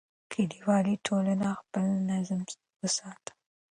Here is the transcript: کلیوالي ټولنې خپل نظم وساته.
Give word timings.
کلیوالي 0.31 0.95
ټولنې 1.05 1.49
خپل 1.59 1.85
نظم 2.09 2.41
وساته. 2.81 3.31